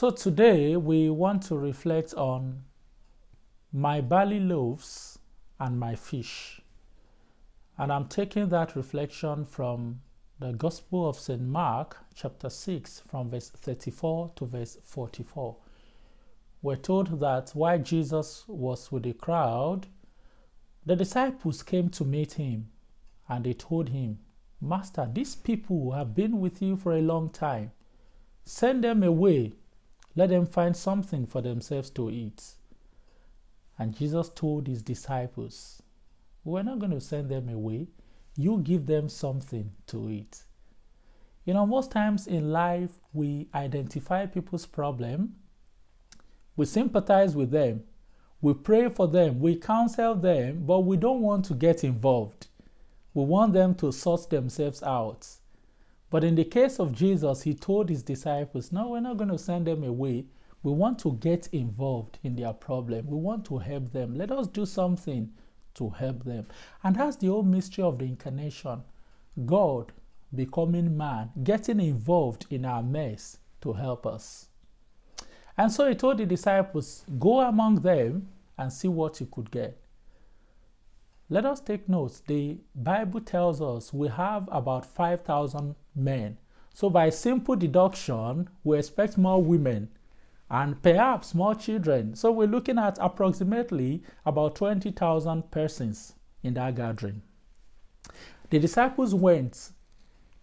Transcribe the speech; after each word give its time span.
So 0.00 0.08
today 0.08 0.78
we 0.78 1.10
want 1.10 1.42
to 1.42 1.58
reflect 1.58 2.14
on 2.14 2.62
my 3.70 4.00
barley 4.00 4.40
loaves 4.40 5.18
and 5.58 5.78
my 5.78 5.94
fish. 5.94 6.62
And 7.76 7.92
I'm 7.92 8.08
taking 8.08 8.48
that 8.48 8.76
reflection 8.76 9.44
from 9.44 10.00
the 10.38 10.52
Gospel 10.52 11.06
of 11.06 11.18
St. 11.18 11.42
Mark, 11.42 11.98
chapter 12.14 12.48
6, 12.48 13.02
from 13.10 13.28
verse 13.28 13.50
34 13.50 14.32
to 14.36 14.46
verse 14.46 14.78
44. 14.82 15.58
We're 16.62 16.76
told 16.76 17.20
that 17.20 17.50
while 17.50 17.78
Jesus 17.78 18.44
was 18.48 18.90
with 18.90 19.02
the 19.02 19.12
crowd, 19.12 19.86
the 20.86 20.96
disciples 20.96 21.62
came 21.62 21.90
to 21.90 22.06
meet 22.06 22.32
him 22.32 22.70
and 23.28 23.44
they 23.44 23.52
told 23.52 23.90
him, 23.90 24.20
Master, 24.62 25.06
these 25.12 25.34
people 25.34 25.92
have 25.92 26.14
been 26.14 26.40
with 26.40 26.62
you 26.62 26.76
for 26.78 26.94
a 26.94 27.02
long 27.02 27.28
time. 27.28 27.72
Send 28.46 28.82
them 28.82 29.02
away. 29.02 29.52
Let 30.16 30.30
them 30.30 30.46
find 30.46 30.76
something 30.76 31.26
for 31.26 31.40
themselves 31.40 31.90
to 31.90 32.10
eat. 32.10 32.54
And 33.78 33.96
Jesus 33.96 34.28
told 34.28 34.66
his 34.66 34.82
disciples, 34.82 35.82
We're 36.44 36.62
not 36.62 36.78
going 36.78 36.92
to 36.92 37.00
send 37.00 37.30
them 37.30 37.48
away. 37.48 37.88
You 38.36 38.58
give 38.58 38.86
them 38.86 39.08
something 39.08 39.72
to 39.86 40.10
eat. 40.10 40.42
You 41.44 41.54
know, 41.54 41.66
most 41.66 41.90
times 41.90 42.26
in 42.26 42.52
life, 42.52 43.00
we 43.12 43.48
identify 43.54 44.26
people's 44.26 44.66
problem, 44.66 45.36
we 46.56 46.66
sympathize 46.66 47.34
with 47.34 47.50
them, 47.50 47.84
we 48.42 48.54
pray 48.54 48.88
for 48.88 49.08
them, 49.08 49.40
we 49.40 49.56
counsel 49.56 50.14
them, 50.14 50.64
but 50.66 50.80
we 50.80 50.96
don't 50.96 51.22
want 51.22 51.44
to 51.46 51.54
get 51.54 51.84
involved. 51.84 52.48
We 53.12 53.24
want 53.24 53.52
them 53.52 53.74
to 53.76 53.92
sort 53.92 54.30
themselves 54.30 54.82
out. 54.82 55.26
But 56.10 56.24
in 56.24 56.34
the 56.34 56.44
case 56.44 56.80
of 56.80 56.92
Jesus, 56.92 57.42
he 57.42 57.54
told 57.54 57.88
his 57.88 58.02
disciples, 58.02 58.72
No, 58.72 58.88
we're 58.88 59.00
not 59.00 59.16
going 59.16 59.30
to 59.30 59.38
send 59.38 59.66
them 59.66 59.84
away. 59.84 60.26
We 60.62 60.72
want 60.72 60.98
to 61.00 61.12
get 61.12 61.48
involved 61.52 62.18
in 62.22 62.36
their 62.36 62.52
problem. 62.52 63.06
We 63.06 63.16
want 63.16 63.46
to 63.46 63.58
help 63.58 63.92
them. 63.92 64.14
Let 64.14 64.30
us 64.30 64.48
do 64.48 64.66
something 64.66 65.30
to 65.74 65.88
help 65.88 66.24
them. 66.24 66.46
And 66.82 66.96
that's 66.96 67.16
the 67.16 67.28
whole 67.28 67.44
mystery 67.44 67.84
of 67.84 67.98
the 67.98 68.04
incarnation 68.04 68.82
God 69.46 69.92
becoming 70.34 70.96
man, 70.96 71.30
getting 71.42 71.80
involved 71.80 72.46
in 72.50 72.64
our 72.64 72.82
mess 72.82 73.38
to 73.62 73.72
help 73.72 74.06
us. 74.06 74.48
And 75.56 75.70
so 75.70 75.88
he 75.88 75.94
told 75.94 76.18
the 76.18 76.26
disciples, 76.26 77.04
Go 77.18 77.40
among 77.40 77.76
them 77.76 78.28
and 78.58 78.72
see 78.72 78.88
what 78.88 79.20
you 79.20 79.26
could 79.26 79.50
get. 79.50 79.80
Let 81.28 81.46
us 81.46 81.60
take 81.60 81.88
notes. 81.88 82.20
The 82.26 82.58
Bible 82.74 83.20
tells 83.20 83.62
us 83.62 83.92
we 83.92 84.08
have 84.08 84.48
about 84.50 84.84
5,000 84.84 85.76
men. 85.94 86.38
So, 86.74 86.88
by 86.88 87.10
simple 87.10 87.56
deduction, 87.56 88.48
we 88.64 88.78
expect 88.78 89.18
more 89.18 89.42
women 89.42 89.90
and 90.50 90.80
perhaps 90.82 91.34
more 91.34 91.54
children. 91.54 92.14
So, 92.14 92.30
we're 92.30 92.48
looking 92.48 92.78
at 92.78 92.98
approximately 93.00 94.02
about 94.24 94.56
20,000 94.56 95.50
persons 95.50 96.14
in 96.42 96.54
that 96.54 96.76
gathering. 96.76 97.22
The 98.50 98.58
disciples 98.58 99.14
went 99.14 99.70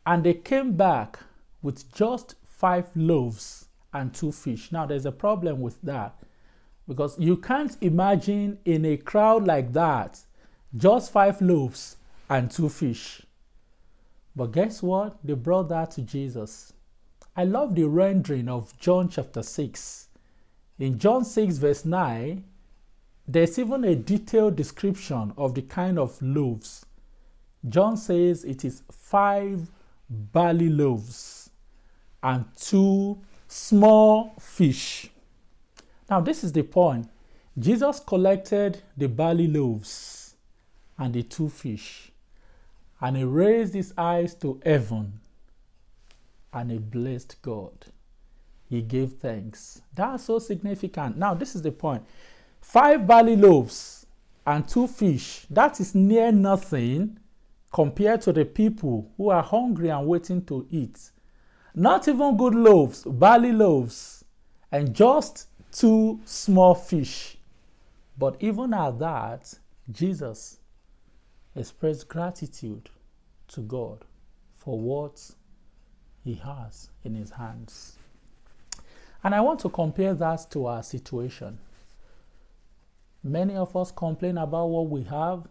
and 0.05 0.23
they 0.23 0.33
came 0.33 0.73
back 0.73 1.19
with 1.61 1.93
just 1.93 2.35
five 2.45 2.89
loaves 2.95 3.67
and 3.93 4.13
two 4.13 4.31
fish. 4.31 4.71
Now, 4.71 4.85
there's 4.85 5.05
a 5.05 5.11
problem 5.11 5.59
with 5.59 5.81
that 5.81 6.15
because 6.87 7.19
you 7.19 7.37
can't 7.37 7.75
imagine 7.81 8.59
in 8.63 8.85
a 8.85 8.97
crowd 8.97 9.45
like 9.45 9.73
that 9.73 10.19
just 10.75 11.11
five 11.11 11.41
loaves 11.41 11.97
and 12.29 12.49
two 12.49 12.69
fish. 12.69 13.21
But 14.38 14.52
guess 14.52 14.83
what? 14.83 15.17
They 15.23 15.33
brought 15.33 15.69
that 15.69 15.89
to 15.91 16.03
Jesus. 16.03 16.71
I 17.35 17.43
love 17.43 17.73
the 17.73 17.85
rendering 17.85 18.47
of 18.47 18.77
John 18.77 19.09
chapter 19.09 19.41
6. 19.41 20.09
In 20.77 20.99
John 20.99 21.25
6, 21.25 21.57
verse 21.57 21.85
9, 21.85 22.43
there's 23.27 23.58
even 23.58 23.83
a 23.83 23.95
detailed 23.95 24.55
description 24.55 25.33
of 25.38 25.55
the 25.55 25.63
kind 25.63 25.97
of 25.97 26.21
loaves. 26.21 26.85
John 27.67 27.98
says 27.98 28.45
it 28.45 28.64
is 28.64 28.83
five 28.92 29.71
barley 30.08 30.69
loaves 30.69 31.49
and 32.21 32.45
two 32.55 33.17
small 33.48 34.36
fish. 34.39 35.09
Now, 36.11 36.21
this 36.21 36.43
is 36.43 36.52
the 36.52 36.61
point. 36.61 37.09
Jesus 37.58 37.99
collected 37.99 38.83
the 38.95 39.08
barley 39.08 39.48
loaves 39.48 40.36
and 40.99 41.11
the 41.11 41.23
two 41.23 41.49
fish, 41.49 42.11
and 43.02 43.17
he 43.17 43.23
raised 43.23 43.73
his 43.73 43.93
eyes 43.97 44.33
to 44.35 44.59
heaven 44.65 45.19
and 46.53 46.71
he 46.71 46.77
blessed 46.77 47.41
God. 47.41 47.87
He 48.69 48.81
gave 48.81 49.13
thanks. 49.13 49.81
That's 49.93 50.25
so 50.25 50.39
significant. 50.39 51.17
Now, 51.17 51.33
this 51.33 51.55
is 51.55 51.61
the 51.61 51.71
point 51.71 52.03
five 52.61 53.07
barley 53.07 53.36
loaves 53.36 54.05
and 54.45 54.67
two 54.67 54.87
fish, 54.87 55.45
that 55.49 55.80
is 55.81 55.93
near 55.93 56.31
nothing 56.31 57.19
compared 57.73 58.21
to 58.21 58.31
the 58.31 58.45
people 58.45 59.11
who 59.17 59.30
are 59.30 59.43
hungry 59.43 59.89
and 59.89 60.07
waiting 60.07 60.43
to 60.45 60.65
eat. 60.71 61.11
Not 61.75 62.07
even 62.07 62.37
good 62.37 62.55
loaves, 62.55 63.03
barley 63.03 63.52
loaves, 63.52 64.23
and 64.71 64.95
just 64.95 65.47
two 65.71 66.21
small 66.23 66.73
fish. 66.73 67.37
But 68.17 68.37
even 68.39 68.73
at 68.73 68.97
that, 68.99 69.53
Jesus 69.91 70.59
expressed 71.57 72.07
gratitude 72.07 72.89
to 73.49 73.61
God 73.61 74.05
for 74.55 74.79
what 74.79 75.31
he 76.23 76.35
has 76.35 76.89
in 77.03 77.15
his 77.15 77.31
hands. 77.31 77.97
And 79.23 79.33
I 79.33 79.41
want 79.41 79.59
to 79.61 79.69
compare 79.69 80.13
that 80.13 80.47
to 80.51 80.67
our 80.67 80.83
situation. 80.83 81.57
Many 83.23 83.55
of 83.55 83.75
us 83.75 83.91
complain 83.91 84.37
about 84.37 84.67
what 84.67 84.89
we 84.89 85.03
have. 85.03 85.47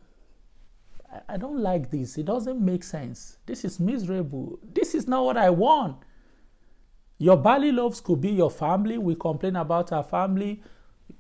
I 1.29 1.37
don't 1.37 1.61
like 1.61 1.91
this. 1.91 2.19
It 2.19 2.27
doesn't 2.27 2.61
make 2.61 2.85
sense. 2.85 3.39
This 3.47 3.65
is 3.65 3.81
miserable. 3.81 4.59
This 4.73 4.95
is 4.95 5.07
not 5.07 5.25
what 5.25 5.37
I 5.37 5.51
want. 5.51 5.97
Your 7.19 7.37
barley 7.37 7.73
loaves 7.73 8.01
could 8.01 8.21
be 8.21 8.31
your 8.31 8.51
family. 8.51 8.99
We 8.99 9.15
complain 9.15 9.57
about 9.57 9.93
our 9.93 10.03
family, 10.03 10.63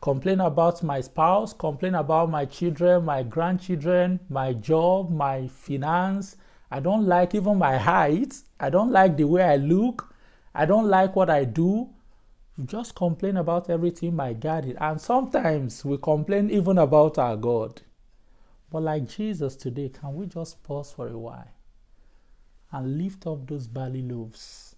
complain 0.00 0.40
about 0.40 0.82
my 0.82 1.00
spouse, 1.00 1.52
complain 1.52 1.94
about 1.94 2.30
my 2.30 2.44
children, 2.44 3.04
my 3.04 3.22
grandchildren, 3.22 4.20
my 4.28 4.52
job, 4.52 5.10
my 5.10 5.48
finance. 5.48 6.36
I 6.70 6.80
don't 6.80 7.06
like 7.06 7.34
even 7.34 7.58
my 7.58 7.76
height. 7.76 8.34
I 8.58 8.70
don't 8.70 8.90
like 8.90 9.16
the 9.16 9.24
way 9.24 9.42
I 9.42 9.56
look. 9.56 10.14
I 10.54 10.66
don't 10.66 10.88
like 10.88 11.14
what 11.16 11.30
I 11.30 11.44
do. 11.44 11.88
You 12.56 12.64
just 12.64 12.94
complain 12.94 13.36
about 13.36 13.68
everything 13.68 14.16
my 14.16 14.32
God 14.32 14.64
And 14.80 15.00
sometimes 15.00 15.84
we 15.84 15.98
complain 15.98 16.50
even 16.50 16.78
about 16.78 17.18
our 17.18 17.36
God. 17.36 17.82
But 18.70 18.82
like 18.82 19.08
Jesus 19.08 19.56
today, 19.56 19.90
can 19.90 20.14
we 20.14 20.26
just 20.26 20.62
pause 20.62 20.92
for 20.92 21.08
a 21.08 21.18
while 21.18 21.50
and 22.72 22.98
lift 22.98 23.26
up 23.26 23.46
those 23.46 23.66
barley 23.66 24.02
loaves 24.02 24.74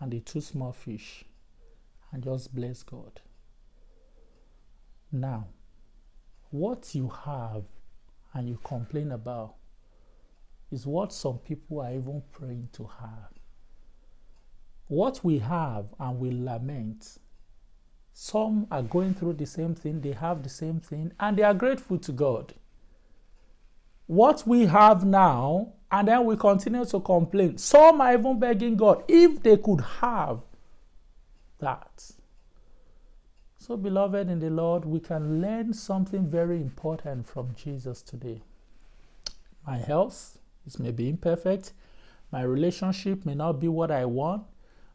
and 0.00 0.12
the 0.12 0.20
two 0.20 0.40
small 0.40 0.72
fish 0.72 1.24
and 2.12 2.22
just 2.22 2.54
bless 2.54 2.82
God? 2.82 3.20
Now, 5.10 5.46
what 6.50 6.94
you 6.94 7.08
have 7.08 7.64
and 8.34 8.48
you 8.48 8.58
complain 8.62 9.12
about 9.12 9.54
is 10.70 10.86
what 10.86 11.12
some 11.12 11.38
people 11.38 11.80
are 11.80 11.92
even 11.92 12.22
praying 12.32 12.68
to 12.74 12.84
have. 13.00 13.32
What 14.86 15.24
we 15.24 15.38
have 15.38 15.86
and 15.98 16.18
we 16.18 16.30
lament, 16.30 17.18
some 18.12 18.66
are 18.70 18.82
going 18.82 19.14
through 19.14 19.34
the 19.34 19.46
same 19.46 19.74
thing, 19.74 20.00
they 20.00 20.12
have 20.12 20.42
the 20.42 20.48
same 20.48 20.80
thing, 20.80 21.12
and 21.20 21.36
they 21.36 21.42
are 21.42 21.54
grateful 21.54 21.98
to 21.98 22.12
God. 22.12 22.54
What 24.06 24.46
we 24.46 24.66
have 24.66 25.04
now, 25.04 25.74
and 25.90 26.08
then 26.08 26.24
we 26.24 26.36
continue 26.36 26.84
to 26.86 27.00
complain. 27.00 27.58
Some 27.58 28.00
are 28.00 28.14
even 28.14 28.38
begging 28.38 28.76
God 28.76 29.04
if 29.08 29.42
they 29.42 29.56
could 29.56 29.80
have 30.00 30.40
that. 31.60 32.10
So, 33.68 33.76
beloved 33.76 34.30
in 34.30 34.38
the 34.38 34.48
Lord, 34.48 34.86
we 34.86 34.98
can 34.98 35.42
learn 35.42 35.74
something 35.74 36.26
very 36.26 36.56
important 36.56 37.28
from 37.28 37.54
Jesus 37.54 38.00
today. 38.00 38.40
My 39.66 39.76
health 39.76 40.38
is 40.66 40.78
maybe 40.78 41.10
imperfect, 41.10 41.74
my 42.32 42.40
relationship 42.40 43.26
may 43.26 43.34
not 43.34 43.60
be 43.60 43.68
what 43.68 43.90
I 43.90 44.06
want, 44.06 44.44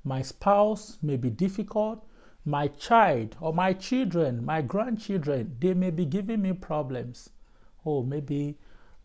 my 0.04 0.24
spouse 0.24 0.98
may 1.04 1.18
be 1.18 1.30
difficult, 1.30 2.04
my 2.46 2.68
child 2.68 3.36
or 3.40 3.54
my 3.54 3.74
children, 3.74 4.44
my 4.44 4.64
grandchildren, 4.64 5.56
they 5.60 5.76
may 5.76 5.92
be 5.92 6.06
giving 6.06 6.42
me 6.42 6.54
problems. 6.54 7.30
Oh, 7.86 8.02
maybe 8.02 8.58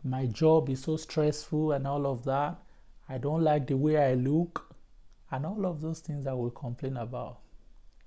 my 0.03 0.25
job 0.25 0.67
is 0.69 0.81
so 0.81 0.97
stressful 0.97 1.73
and 1.73 1.85
all 1.85 2.07
of 2.07 2.23
that. 2.23 2.57
I 3.07 3.19
don't 3.19 3.43
like 3.43 3.67
the 3.67 3.77
way 3.77 3.97
I 3.97 4.15
look, 4.15 4.75
and 5.29 5.45
all 5.45 5.67
of 5.67 5.79
those 5.79 5.99
things 5.99 6.25
I 6.25 6.33
will 6.33 6.49
complain 6.49 6.97
about. 6.97 7.41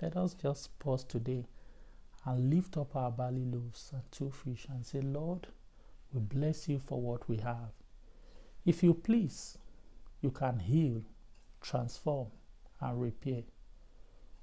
Let 0.03 0.17
us 0.17 0.35
just 0.35 0.77
pause 0.81 1.05
today 1.05 1.45
and 2.25 2.53
lift 2.53 2.77
up 2.77 2.97
our 2.97 3.13
barley 3.13 3.45
loaves 3.45 3.93
and 3.93 4.03
two 4.11 4.33
fish 4.33 4.67
and 4.69 4.85
say, 4.85 5.01
Lord, 5.01 5.47
we 6.13 6.19
bless 6.19 6.69
you 6.69 6.81
for 6.81 7.01
what 7.01 7.29
we 7.29 7.37
have. 7.37 7.71
If 8.67 8.83
you 8.83 8.95
please, 8.95 9.59
you 10.21 10.33
can 10.33 10.59
heal, 10.59 11.03
transform, 11.61 12.27
and 12.81 13.01
repair. 13.01 13.45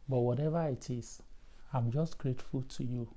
But 0.07 0.19
whatever 0.19 0.65
it 0.65 0.89
is, 0.89 1.21
I'm 1.73 1.91
just 1.91 2.17
grateful 2.17 2.61
to 2.61 2.83
you. 2.85 3.09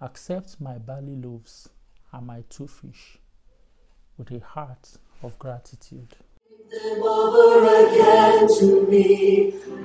Accept 0.00 0.60
my 0.60 0.78
barley 0.78 1.14
loaves 1.14 1.68
and 2.12 2.26
my 2.26 2.42
two 2.50 2.66
fish 2.66 3.18
with 4.18 4.32
a 4.32 4.40
heart 4.40 4.98
of 5.22 5.38
gratitude. 5.38 6.16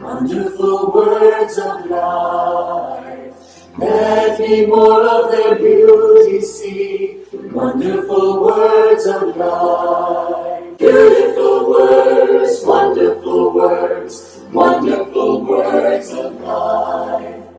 Wonderful 0.02 0.92
words 0.94 1.58
of 1.58 1.86
life. 1.88 3.68
Let 3.78 4.40
me 4.40 4.66
more 4.66 5.04
of 5.04 5.32
their 5.32 5.56
beauty 5.56 6.42
see. 6.42 7.18
Wonderful 7.52 8.46
words 8.46 9.06
of 9.06 9.36
life. 9.36 10.78
Beautiful 10.78 11.70
words, 11.70 12.64
wonderful 12.66 13.54
words. 13.54 14.29